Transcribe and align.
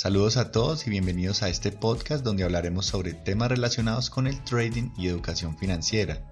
Saludos 0.00 0.36
a 0.36 0.52
todos 0.52 0.86
y 0.86 0.90
bienvenidos 0.90 1.42
a 1.42 1.48
este 1.48 1.72
podcast 1.72 2.24
donde 2.24 2.44
hablaremos 2.44 2.86
sobre 2.86 3.14
temas 3.14 3.48
relacionados 3.48 4.10
con 4.10 4.28
el 4.28 4.44
trading 4.44 4.90
y 4.96 5.08
educación 5.08 5.58
financiera. 5.58 6.24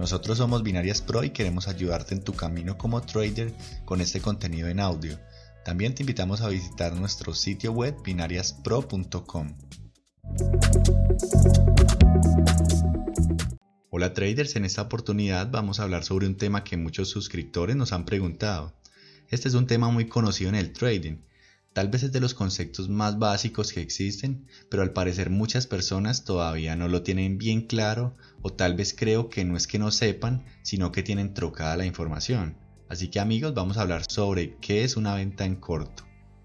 Nosotros 0.00 0.38
somos 0.38 0.64
Binarias 0.64 1.00
Pro 1.00 1.22
y 1.22 1.30
queremos 1.30 1.68
ayudarte 1.68 2.16
en 2.16 2.24
tu 2.24 2.32
camino 2.32 2.76
como 2.76 3.00
trader 3.00 3.54
con 3.84 4.00
este 4.00 4.20
contenido 4.20 4.66
en 4.66 4.80
audio. 4.80 5.16
También 5.64 5.94
te 5.94 6.02
invitamos 6.02 6.40
a 6.40 6.48
visitar 6.48 6.92
nuestro 6.96 7.34
sitio 7.34 7.70
web 7.70 7.94
binariaspro.com. 8.02 9.56
Hola 13.90 14.12
traders, 14.12 14.56
en 14.56 14.64
esta 14.64 14.82
oportunidad 14.82 15.48
vamos 15.52 15.78
a 15.78 15.84
hablar 15.84 16.02
sobre 16.02 16.26
un 16.26 16.36
tema 16.36 16.64
que 16.64 16.76
muchos 16.76 17.08
suscriptores 17.08 17.76
nos 17.76 17.92
han 17.92 18.04
preguntado. 18.04 18.74
Este 19.28 19.46
es 19.46 19.54
un 19.54 19.68
tema 19.68 19.88
muy 19.88 20.08
conocido 20.08 20.48
en 20.48 20.56
el 20.56 20.72
trading 20.72 21.27
Tal 21.78 21.90
vez 21.90 22.02
es 22.02 22.10
de 22.10 22.18
los 22.18 22.34
conceptos 22.34 22.88
más 22.88 23.20
básicos 23.20 23.72
que 23.72 23.80
existen, 23.80 24.48
pero 24.68 24.82
al 24.82 24.92
parecer 24.92 25.30
muchas 25.30 25.68
personas 25.68 26.24
todavía 26.24 26.74
no 26.74 26.88
lo 26.88 27.02
tienen 27.02 27.38
bien 27.38 27.68
claro 27.68 28.16
o 28.42 28.52
tal 28.52 28.74
vez 28.74 28.96
creo 28.98 29.28
que 29.28 29.44
no 29.44 29.56
es 29.56 29.68
que 29.68 29.78
no 29.78 29.92
sepan, 29.92 30.44
sino 30.62 30.90
que 30.90 31.04
tienen 31.04 31.34
trocada 31.34 31.76
la 31.76 31.86
información. 31.86 32.58
Así 32.88 33.10
que 33.10 33.20
amigos, 33.20 33.54
vamos 33.54 33.76
a 33.76 33.82
hablar 33.82 34.02
sobre 34.08 34.56
qué 34.56 34.82
es 34.82 34.96
una 34.96 35.14
venta 35.14 35.44
en 35.44 35.54
corto. 35.54 36.02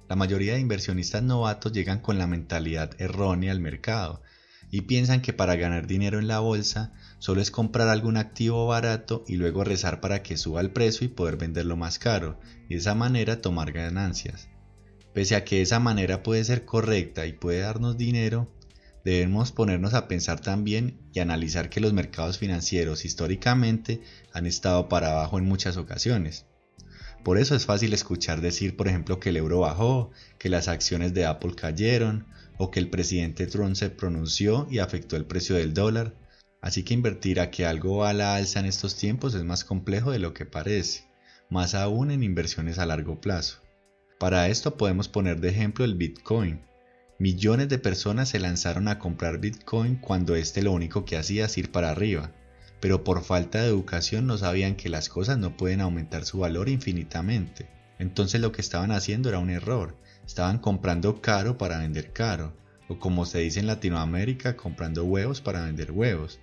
La 0.07 0.15
mayoría 0.15 0.53
de 0.53 0.59
inversionistas 0.59 1.23
novatos 1.23 1.71
llegan 1.71 2.01
con 2.01 2.19
la 2.19 2.27
mentalidad 2.27 2.91
errónea 3.01 3.53
al 3.53 3.59
mercado 3.59 4.21
y 4.69 4.81
piensan 4.81 5.23
que 5.23 5.33
para 5.33 5.55
ganar 5.55 5.87
dinero 5.87 6.19
en 6.19 6.27
la 6.27 6.41
bolsa 6.41 6.93
solo 7.17 7.41
es 7.41 7.49
comprar 7.49 7.87
algún 7.87 8.17
activo 8.17 8.67
barato 8.67 9.23
y 9.27 9.37
luego 9.37 9.63
rezar 9.63 9.99
para 9.99 10.21
que 10.21 10.37
suba 10.37 10.61
el 10.61 10.69
precio 10.69 11.05
y 11.05 11.09
poder 11.09 11.37
venderlo 11.37 11.75
más 11.75 11.97
caro 11.97 12.39
y 12.69 12.75
de 12.75 12.81
esa 12.81 12.93
manera 12.93 13.41
tomar 13.41 13.71
ganancias. 13.71 14.49
Pese 15.13 15.35
a 15.35 15.45
que 15.45 15.61
esa 15.61 15.79
manera 15.79 16.23
puede 16.23 16.43
ser 16.43 16.65
correcta 16.65 17.25
y 17.27 17.33
puede 17.33 17.59
darnos 17.59 17.97
dinero, 17.97 18.51
debemos 19.05 19.51
ponernos 19.51 19.93
a 19.93 20.07
pensar 20.07 20.39
también 20.39 20.99
y 21.13 21.19
analizar 21.19 21.69
que 21.69 21.79
los 21.79 21.93
mercados 21.93 22.39
financieros 22.39 23.05
históricamente 23.05 24.01
han 24.33 24.47
estado 24.47 24.89
para 24.89 25.11
abajo 25.11 25.37
en 25.37 25.45
muchas 25.45 25.77
ocasiones. 25.77 26.45
Por 27.23 27.37
eso 27.37 27.55
es 27.55 27.65
fácil 27.65 27.93
escuchar 27.93 28.41
decir, 28.41 28.75
por 28.75 28.87
ejemplo, 28.87 29.19
que 29.19 29.29
el 29.29 29.37
euro 29.37 29.59
bajó, 29.59 30.11
que 30.39 30.49
las 30.49 30.67
acciones 30.67 31.13
de 31.13 31.25
Apple 31.25 31.53
cayeron, 31.55 32.25
o 32.57 32.71
que 32.71 32.79
el 32.79 32.89
presidente 32.89 33.47
Trump 33.47 33.75
se 33.75 33.89
pronunció 33.89 34.67
y 34.69 34.79
afectó 34.79 35.15
el 35.15 35.25
precio 35.25 35.55
del 35.55 35.73
dólar. 35.73 36.15
Así 36.61 36.83
que 36.83 36.93
invertir 36.93 37.39
a 37.39 37.51
que 37.51 37.65
algo 37.65 37.97
va 37.97 38.09
a 38.09 38.13
la 38.13 38.35
alza 38.35 38.59
en 38.59 38.65
estos 38.65 38.95
tiempos 38.95 39.35
es 39.35 39.43
más 39.43 39.63
complejo 39.63 40.11
de 40.11 40.19
lo 40.19 40.33
que 40.33 40.45
parece, 40.45 41.05
más 41.49 41.75
aún 41.75 42.11
en 42.11 42.23
inversiones 42.23 42.79
a 42.79 42.85
largo 42.85 43.21
plazo. 43.21 43.62
Para 44.23 44.47
esto 44.47 44.77
podemos 44.77 45.09
poner 45.09 45.41
de 45.41 45.49
ejemplo 45.49 45.83
el 45.83 45.95
Bitcoin. 45.95 46.61
Millones 47.19 47.67
de 47.67 47.77
personas 47.77 48.29
se 48.29 48.39
lanzaron 48.39 48.87
a 48.87 48.97
comprar 48.97 49.39
Bitcoin 49.39 49.97
cuando 49.97 50.37
este 50.37 50.61
lo 50.61 50.71
único 50.71 51.03
que 51.03 51.17
hacía 51.17 51.47
es 51.47 51.57
ir 51.57 51.73
para 51.73 51.89
arriba, 51.89 52.31
pero 52.79 53.03
por 53.03 53.21
falta 53.21 53.61
de 53.61 53.67
educación 53.67 54.25
no 54.25 54.37
sabían 54.37 54.77
que 54.77 54.87
las 54.87 55.09
cosas 55.09 55.39
no 55.39 55.57
pueden 55.57 55.81
aumentar 55.81 56.23
su 56.23 56.39
valor 56.39 56.69
infinitamente. 56.69 57.67
Entonces 57.99 58.39
lo 58.39 58.53
que 58.53 58.61
estaban 58.61 58.91
haciendo 58.91 59.27
era 59.27 59.39
un 59.39 59.49
error, 59.49 59.97
estaban 60.25 60.59
comprando 60.59 61.19
caro 61.21 61.57
para 61.57 61.79
vender 61.79 62.13
caro, 62.13 62.55
o 62.87 62.99
como 62.99 63.25
se 63.25 63.39
dice 63.39 63.59
en 63.59 63.67
Latinoamérica, 63.67 64.55
comprando 64.55 65.03
huevos 65.03 65.41
para 65.41 65.65
vender 65.65 65.91
huevos. 65.91 66.39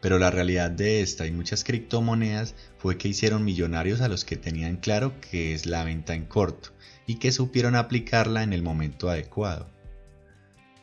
Pero 0.00 0.18
la 0.18 0.32
realidad 0.32 0.72
de 0.72 1.02
esta 1.02 1.24
y 1.28 1.30
muchas 1.30 1.62
criptomonedas 1.62 2.56
fue 2.78 2.98
que 2.98 3.06
hicieron 3.06 3.44
millonarios 3.44 4.00
a 4.00 4.08
los 4.08 4.24
que 4.24 4.36
tenían 4.36 4.78
claro 4.78 5.20
que 5.20 5.54
es 5.54 5.66
la 5.66 5.84
venta 5.84 6.14
en 6.14 6.24
corto 6.24 6.70
y 7.06 7.16
que 7.16 7.32
supieron 7.32 7.74
aplicarla 7.74 8.42
en 8.42 8.52
el 8.52 8.62
momento 8.62 9.10
adecuado. 9.10 9.68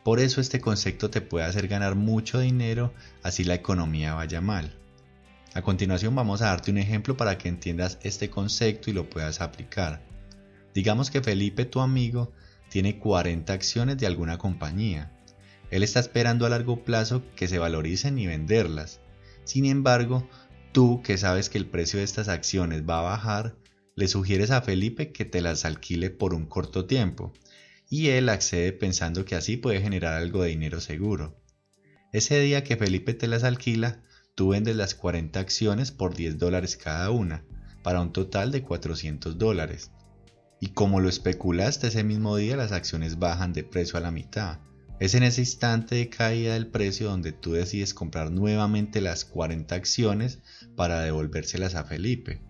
Por 0.04 0.18
eso 0.20 0.40
este 0.40 0.60
concepto 0.60 1.10
te 1.10 1.20
puede 1.20 1.44
hacer 1.44 1.68
ganar 1.68 1.94
mucho 1.94 2.40
dinero 2.40 2.92
así 3.22 3.44
la 3.44 3.54
economía 3.54 4.14
vaya 4.14 4.40
mal. 4.40 4.76
A 5.54 5.62
continuación 5.62 6.14
vamos 6.14 6.42
a 6.42 6.46
darte 6.46 6.70
un 6.70 6.78
ejemplo 6.78 7.16
para 7.16 7.36
que 7.36 7.48
entiendas 7.48 7.98
este 8.02 8.30
concepto 8.30 8.88
y 8.88 8.92
lo 8.92 9.10
puedas 9.10 9.40
aplicar. 9.40 10.00
Digamos 10.74 11.10
que 11.10 11.22
Felipe, 11.22 11.64
tu 11.64 11.80
amigo, 11.80 12.32
tiene 12.68 12.98
40 12.98 13.52
acciones 13.52 13.98
de 13.98 14.06
alguna 14.06 14.38
compañía. 14.38 15.10
Él 15.70 15.82
está 15.82 16.00
esperando 16.00 16.46
a 16.46 16.50
largo 16.50 16.84
plazo 16.84 17.22
que 17.34 17.48
se 17.48 17.58
valoricen 17.58 18.18
y 18.18 18.26
venderlas. 18.26 19.00
Sin 19.44 19.64
embargo, 19.64 20.28
tú 20.72 21.02
que 21.02 21.18
sabes 21.18 21.50
que 21.50 21.58
el 21.58 21.66
precio 21.66 21.98
de 21.98 22.04
estas 22.04 22.28
acciones 22.28 22.88
va 22.88 23.00
a 23.00 23.02
bajar, 23.02 23.54
le 24.00 24.08
sugieres 24.08 24.50
a 24.50 24.62
Felipe 24.62 25.12
que 25.12 25.26
te 25.26 25.42
las 25.42 25.66
alquile 25.66 26.08
por 26.08 26.32
un 26.32 26.46
corto 26.46 26.86
tiempo, 26.86 27.34
y 27.90 28.08
él 28.08 28.30
accede 28.30 28.72
pensando 28.72 29.26
que 29.26 29.34
así 29.34 29.58
puede 29.58 29.82
generar 29.82 30.14
algo 30.14 30.42
de 30.42 30.48
dinero 30.48 30.80
seguro. 30.80 31.38
Ese 32.10 32.40
día 32.40 32.64
que 32.64 32.78
Felipe 32.78 33.12
te 33.12 33.28
las 33.28 33.44
alquila, 33.44 34.02
tú 34.34 34.48
vendes 34.48 34.74
las 34.74 34.94
40 34.94 35.38
acciones 35.38 35.90
por 35.90 36.16
10 36.16 36.38
dólares 36.38 36.78
cada 36.78 37.10
una, 37.10 37.44
para 37.82 38.00
un 38.00 38.14
total 38.14 38.52
de 38.52 38.62
400 38.62 39.36
dólares. 39.36 39.90
Y 40.62 40.68
como 40.68 41.00
lo 41.00 41.10
especulaste 41.10 41.88
ese 41.88 42.02
mismo 42.02 42.38
día, 42.38 42.56
las 42.56 42.72
acciones 42.72 43.18
bajan 43.18 43.52
de 43.52 43.64
precio 43.64 43.98
a 43.98 44.00
la 44.00 44.10
mitad. 44.10 44.60
Es 44.98 45.14
en 45.14 45.24
ese 45.24 45.42
instante 45.42 45.96
de 45.96 46.08
caída 46.08 46.54
del 46.54 46.68
precio 46.68 47.10
donde 47.10 47.32
tú 47.32 47.52
decides 47.52 47.92
comprar 47.92 48.30
nuevamente 48.30 49.02
las 49.02 49.26
40 49.26 49.74
acciones 49.74 50.38
para 50.74 51.02
devolvérselas 51.02 51.74
a 51.74 51.84
Felipe. 51.84 52.40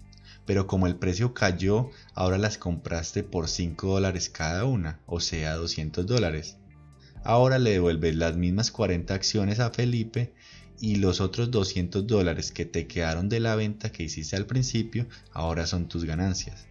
Pero 0.50 0.66
como 0.66 0.88
el 0.88 0.96
precio 0.96 1.32
cayó, 1.32 1.90
ahora 2.12 2.36
las 2.36 2.58
compraste 2.58 3.22
por 3.22 3.46
5 3.46 3.86
dólares 3.86 4.28
cada 4.28 4.64
una, 4.64 4.98
o 5.06 5.20
sea 5.20 5.54
200 5.54 6.04
dólares. 6.08 6.56
Ahora 7.22 7.60
le 7.60 7.70
devuelves 7.70 8.16
las 8.16 8.36
mismas 8.36 8.72
40 8.72 9.14
acciones 9.14 9.60
a 9.60 9.70
Felipe 9.70 10.34
y 10.80 10.96
los 10.96 11.20
otros 11.20 11.52
200 11.52 12.04
dólares 12.04 12.50
que 12.50 12.64
te 12.64 12.88
quedaron 12.88 13.28
de 13.28 13.38
la 13.38 13.54
venta 13.54 13.92
que 13.92 14.02
hiciste 14.02 14.34
al 14.34 14.46
principio 14.46 15.06
ahora 15.30 15.68
son 15.68 15.86
tus 15.86 16.04
ganancias. 16.04 16.66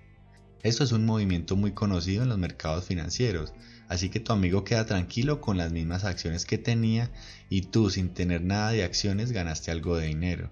Esto 0.62 0.84
es 0.84 0.92
un 0.92 1.06
movimiento 1.06 1.56
muy 1.56 1.72
conocido 1.72 2.24
en 2.24 2.28
los 2.28 2.38
mercados 2.38 2.84
financieros, 2.84 3.54
así 3.88 4.10
que 4.10 4.20
tu 4.20 4.34
amigo 4.34 4.66
queda 4.66 4.86
tranquilo 4.88 5.40
con 5.40 5.56
las 5.58 5.72
mismas 5.72 6.04
acciones 6.04 6.44
que 6.44 6.58
tenía 6.58 7.10
y 7.48 7.62
tú 7.62 7.90
sin 7.90 8.14
tener 8.14 8.42
nada 8.42 8.72
de 8.72 8.84
acciones 8.84 9.32
ganaste 9.32 9.72
algo 9.72 9.96
de 9.96 10.08
dinero. 10.08 10.52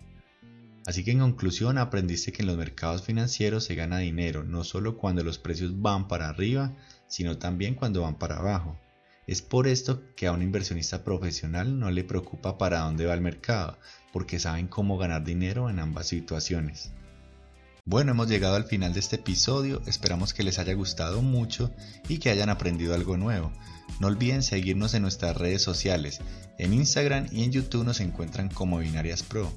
Así 0.88 1.04
que 1.04 1.12
en 1.12 1.20
conclusión 1.20 1.78
aprendiste 1.78 2.32
que 2.32 2.44
en 2.44 2.48
los 2.48 2.56
mercados 2.56 3.04
financieros 3.04 3.66
se 3.66 3.76
gana 3.76 3.98
dinero 3.98 4.46
no 4.46 4.64
solo 4.64 4.98
cuando 4.98 5.22
los 5.22 5.38
precios 5.38 5.82
van 5.82 6.08
para 6.08 6.30
arriba, 6.30 6.78
sino 7.10 7.38
también 7.38 7.76
cuando 7.76 8.04
van 8.04 8.18
para 8.18 8.38
abajo. 8.38 8.80
Es 9.28 9.42
por 9.42 9.68
esto 9.68 10.02
que 10.16 10.28
a 10.28 10.32
un 10.32 10.42
inversionista 10.42 11.04
profesional 11.04 11.78
no 11.78 11.92
le 11.92 12.06
preocupa 12.06 12.58
para 12.58 12.80
dónde 12.80 13.06
va 13.06 13.14
el 13.16 13.20
mercado, 13.20 13.78
porque 14.14 14.40
saben 14.40 14.70
cómo 14.70 14.98
ganar 14.98 15.26
dinero 15.26 15.70
en 15.70 15.80
ambas 15.80 16.08
situaciones. 16.08 16.92
Bueno, 17.84 18.12
hemos 18.12 18.30
llegado 18.30 18.56
al 18.56 18.64
final 18.64 18.94
de 18.94 19.02
este 19.02 19.18
episodio, 19.18 19.82
esperamos 19.88 20.34
que 20.34 20.44
les 20.44 20.58
haya 20.58 20.74
gustado 20.74 21.22
mucho 21.22 21.70
y 22.08 22.20
que 22.20 22.30
hayan 22.30 22.50
aprendido 22.50 22.96
algo 22.96 23.18
nuevo. 23.18 23.52
No 24.00 24.08
olviden 24.08 24.42
seguirnos 24.42 24.94
en 24.94 25.02
nuestras 25.02 25.36
redes 25.36 25.62
sociales, 25.62 26.22
en 26.58 26.74
Instagram 26.74 27.28
y 27.30 27.44
en 27.44 27.52
YouTube 27.52 27.84
nos 27.84 28.00
encuentran 28.00 28.48
como 28.48 28.80
Binarias 28.80 29.24
Pro. 29.24 29.52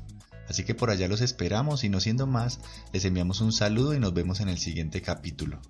Así 0.50 0.65
que 0.65 0.75
por 0.75 0.91
allá 0.91 1.06
los 1.06 1.21
esperamos 1.21 1.84
y 1.84 1.88
no 1.88 2.00
siendo 2.00 2.27
más, 2.27 2.59
les 2.93 3.05
enviamos 3.05 3.41
un 3.41 3.53
saludo 3.53 3.94
y 3.94 4.00
nos 4.00 4.12
vemos 4.12 4.41
en 4.41 4.49
el 4.49 4.59
siguiente 4.59 5.00
capítulo. 5.00 5.61